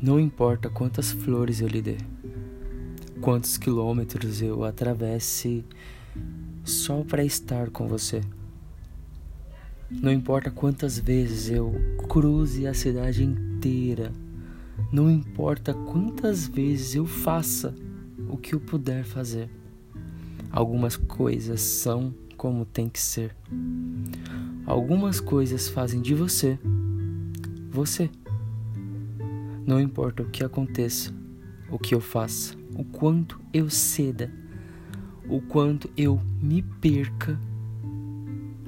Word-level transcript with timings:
Não 0.00 0.20
importa 0.20 0.68
quantas 0.68 1.10
flores 1.10 1.60
eu 1.60 1.68
lhe 1.68 1.80
dê, 1.80 1.96
quantos 3.20 3.56
quilômetros 3.56 4.42
eu 4.42 4.62
atravesse 4.62 5.64
só 6.64 7.02
para 7.02 7.24
estar 7.24 7.70
com 7.70 7.88
você. 7.88 8.20
Não 9.90 10.12
importa 10.12 10.50
quantas 10.50 10.98
vezes 10.98 11.50
eu 11.50 11.74
cruze 12.08 12.66
a 12.66 12.74
cidade 12.74 13.24
inteira, 13.24 14.12
não 14.92 15.10
importa 15.10 15.72
quantas 15.72 16.46
vezes 16.46 16.94
eu 16.94 17.06
faça 17.06 17.74
o 18.28 18.36
que 18.36 18.54
eu 18.54 18.60
puder 18.60 19.04
fazer. 19.04 19.48
Algumas 20.50 20.96
coisas 20.96 21.60
são 21.60 22.14
como 22.36 22.64
tem 22.64 22.88
que 22.88 23.00
ser. 23.00 23.34
Algumas 24.66 25.20
coisas 25.20 25.68
fazem 25.68 26.02
de 26.02 26.14
você 26.14 26.58
você. 27.76 28.10
Não 29.66 29.80
importa 29.80 30.22
o 30.22 30.30
que 30.30 30.44
aconteça, 30.44 31.12
o 31.68 31.76
que 31.76 31.92
eu 31.92 32.00
faça, 32.00 32.54
o 32.76 32.84
quanto 32.84 33.40
eu 33.52 33.68
ceda, 33.68 34.30
o 35.28 35.40
quanto 35.40 35.90
eu 35.96 36.20
me 36.40 36.62
perca 36.62 37.36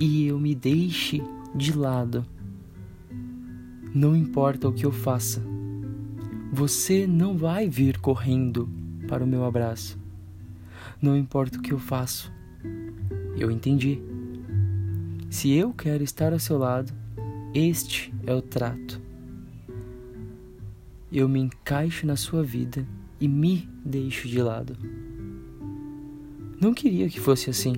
e 0.00 0.26
eu 0.26 0.40
me 0.40 0.52
deixe 0.52 1.22
de 1.54 1.72
lado. 1.72 2.26
Não 3.94 4.16
importa 4.16 4.68
o 4.68 4.72
que 4.72 4.84
eu 4.84 4.90
faça, 4.90 5.40
você 6.52 7.06
não 7.06 7.36
vai 7.36 7.68
vir 7.68 7.98
correndo 7.98 8.68
para 9.06 9.22
o 9.22 9.26
meu 9.26 9.44
abraço. 9.44 9.96
Não 11.00 11.16
importa 11.16 11.58
o 11.58 11.62
que 11.62 11.72
eu 11.72 11.78
faço, 11.78 12.32
eu 13.36 13.48
entendi. 13.48 14.02
Se 15.30 15.52
eu 15.52 15.72
quero 15.72 16.02
estar 16.02 16.32
ao 16.32 16.40
seu 16.40 16.58
lado, 16.58 16.92
este 17.54 18.12
é 18.26 18.34
o 18.34 18.42
trato. 18.42 19.09
Eu 21.12 21.28
me 21.28 21.40
encaixo 21.40 22.06
na 22.06 22.14
sua 22.16 22.42
vida 22.42 22.86
e 23.20 23.26
me 23.26 23.68
deixo 23.84 24.28
de 24.28 24.40
lado. 24.40 24.76
Não 26.60 26.72
queria 26.72 27.08
que 27.08 27.18
fosse 27.18 27.50
assim. 27.50 27.74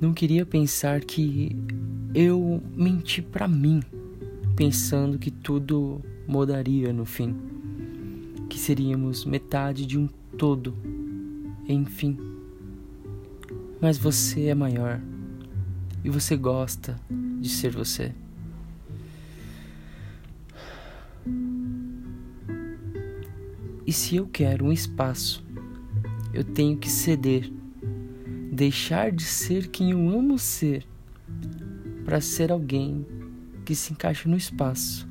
Não 0.00 0.12
queria 0.12 0.44
pensar 0.44 1.00
que 1.00 1.56
eu 2.12 2.60
menti 2.74 3.22
para 3.22 3.46
mim, 3.46 3.80
pensando 4.56 5.18
que 5.18 5.30
tudo 5.30 6.00
mudaria 6.26 6.92
no 6.92 7.04
fim, 7.04 7.36
que 8.48 8.58
seríamos 8.58 9.24
metade 9.24 9.86
de 9.86 9.96
um 9.96 10.08
todo, 10.36 10.74
enfim. 11.68 12.18
Mas 13.80 13.96
você 13.96 14.46
é 14.46 14.54
maior 14.54 15.00
e 16.04 16.10
você 16.10 16.36
gosta 16.36 16.98
de 17.40 17.48
ser 17.48 17.70
você. 17.70 18.12
E 23.92 23.94
se 23.94 24.16
eu 24.16 24.26
quero 24.26 24.64
um 24.64 24.72
espaço, 24.72 25.44
eu 26.32 26.42
tenho 26.42 26.78
que 26.78 26.88
ceder, 26.88 27.52
deixar 28.50 29.12
de 29.12 29.22
ser 29.22 29.68
quem 29.68 29.90
eu 29.90 29.98
amo 30.08 30.38
ser, 30.38 30.86
para 32.02 32.18
ser 32.18 32.50
alguém 32.50 33.06
que 33.66 33.74
se 33.74 33.92
encaixa 33.92 34.26
no 34.30 34.34
espaço 34.34 35.06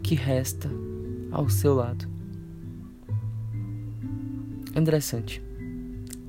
que 0.00 0.14
resta 0.14 0.70
ao 1.32 1.50
seu 1.50 1.74
lado. 1.74 2.08
André 4.76 5.00
Sante, 5.00 5.42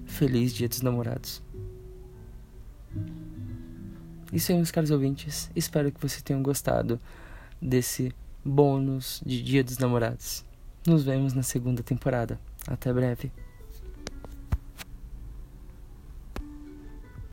feliz 0.06 0.52
Dia 0.52 0.68
dos 0.68 0.82
Namorados. 0.82 1.40
Isso 4.34 4.52
aí, 4.52 4.58
meus 4.58 4.72
caros 4.72 4.90
ouvintes. 4.90 5.52
Espero 5.56 5.92
que 5.92 6.02
vocês 6.02 6.24
tenham 6.24 6.42
gostado 6.42 7.00
desse 7.62 8.12
bônus 8.44 9.22
de 9.24 9.44
Dia 9.44 9.64
dos 9.64 9.78
Namorados. 9.78 10.49
Nos 10.86 11.04
vemos 11.04 11.34
na 11.34 11.44
segunda 11.44 11.84
temporada. 11.84 12.40
Até 12.68 12.92
breve. 12.94 13.32